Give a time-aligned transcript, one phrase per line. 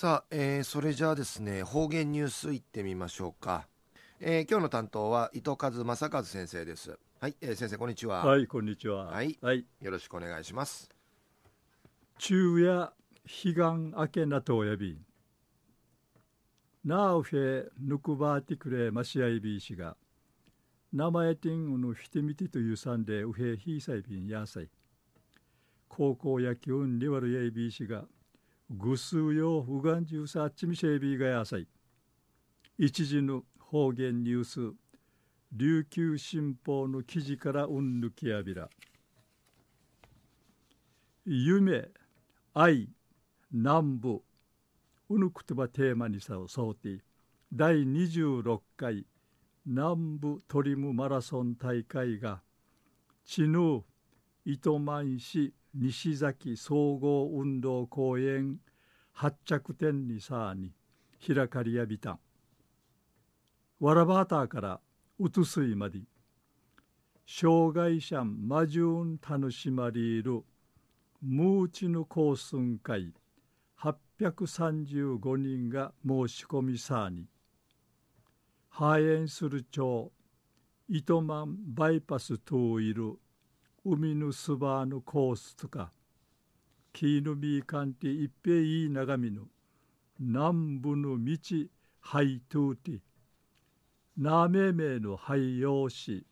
[0.00, 3.66] さあ、えー、それじゃあですね方言ニュースいってみましょうか、
[4.18, 6.98] えー、今日の担当は糸数正和先生です。
[7.20, 8.24] はい、えー、先生こんにちは。
[8.24, 9.08] はいこんにちは。
[9.08, 10.88] はい、はい、よろしくお願いします。
[12.16, 12.90] 昼夜
[13.26, 13.52] 彼岸
[13.94, 14.98] 明けなとやび。
[16.82, 19.98] なおへぬくばってくれましあいびいしが。
[20.94, 24.70] 名前てんうのひてみてというさんでうへひさいびんやさい。
[25.90, 28.04] 高校野球んりわるやいびいしが
[28.72, 31.66] ぐすうようがんじゅうさっちみせいびがやさい。
[32.78, 34.60] 一時の方言ニュース、
[35.52, 38.70] 琉球新報の記事からうんぬきやびら。
[41.26, 41.88] 夢、
[42.54, 42.88] 愛、
[43.50, 44.22] 南部、
[45.08, 47.02] うぬくとばテーマにさをそうて、
[47.52, 49.04] 第26回
[49.66, 52.40] 南部トリムマラソン大会が、
[53.24, 53.82] 知ぬ
[54.44, 58.58] 糸満市西崎総合運動公園
[59.12, 60.72] 発着点にさあに
[61.26, 62.20] 開かりやびたん。
[63.80, 64.80] わらばたから
[65.18, 66.00] うつすいまで
[67.26, 70.42] 障害者魔順楽しまりいる
[71.22, 73.14] ムーチのコースン会
[73.78, 77.26] 835人が申し込みさあに
[78.68, 80.12] 肺炎する町
[80.88, 83.18] 糸満バイパス通いる
[83.82, 85.90] 海のすばのコースとか、
[86.92, 89.44] 木のみーかんて一平いい眺めの、
[90.18, 91.38] 南部の道、
[92.00, 93.00] はいーティ、
[94.18, 96.26] なめめの廃用よし、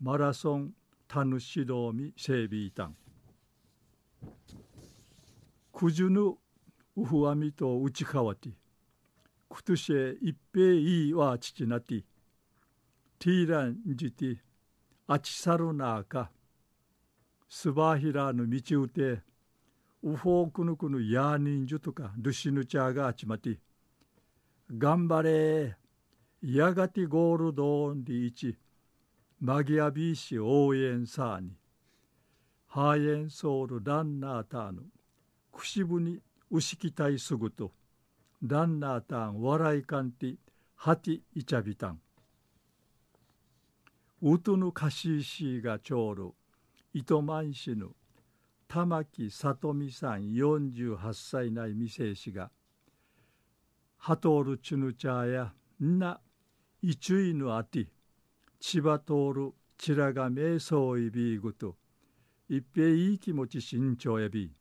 [0.00, 0.72] マラソン、
[1.06, 2.96] たぬしどうみ、せいびいたん。
[5.72, 6.36] くじゅぬ、
[6.96, 8.50] うふわみとうちかわて、
[9.48, 10.34] くとしえいっ
[10.74, 12.02] いいわちちなて、
[13.20, 14.36] ティーランジティ、
[15.06, 16.32] あちさるなあか、
[17.54, 19.20] スバーヒラーの道うて、
[20.02, 23.58] ウフォークヌクのヤーニンジュとか、ルシヌチャーがあちまて、
[24.78, 25.76] 頑張れ
[26.42, 28.56] やがてゴールドーンでいち、
[29.38, 31.52] マギアビーシ応援サーに、
[32.68, 34.84] ハーエンソールランナーターの、
[35.52, 37.70] くしぶに牛きたいすぐと、
[38.40, 40.36] ランナーターン笑いかんて、
[40.74, 42.00] はていちゃびたん。
[44.22, 46.32] うとぬかしいしがちょうる、
[46.94, 47.88] 糸満市の
[48.68, 52.50] 玉木里美さん48歳内未成氏が
[53.96, 55.52] ハトールチュヌチャーや
[55.82, 56.20] んな
[56.82, 57.86] イチュイヌアティ
[58.60, 61.76] 千葉通るチラガメソイビーグと
[62.46, 64.52] 一平いい気持ち慎重やび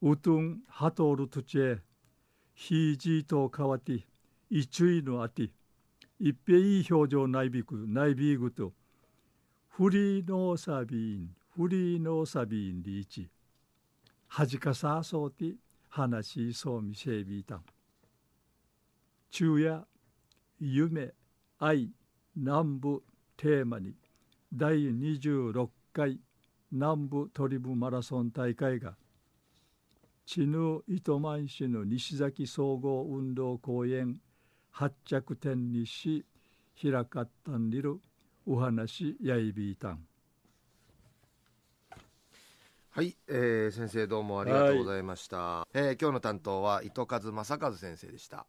[0.00, 1.78] ウトンハトールトチェ
[2.54, 4.06] ヒージーと変わて
[4.48, 5.50] イチュイヌアティ
[6.20, 8.74] 一平いい表情内ビグ内ビーグと
[9.78, 13.28] フリーノーサビーン、フリーノーサビーンリーチ。
[14.26, 15.54] はじかさあそうて
[15.88, 17.62] 話しそうみせびいたん。
[19.30, 19.86] 昼夜、
[20.58, 21.12] 夢、
[21.60, 21.92] 愛、
[22.34, 23.04] 南部
[23.36, 23.94] テーマに
[24.52, 26.18] 第26回
[26.72, 28.96] 南部トリブマラソン大会が
[30.26, 34.18] 知ぬ糸満市の西崎総合運動公園
[34.72, 36.26] 発着点にし
[36.82, 38.00] 開かったんりる
[38.50, 39.98] お話やいびいたん。
[42.88, 48.46] はい、えー、先生どうもありがとうございました、はい、えー、今日の担当は糸数正和先生でした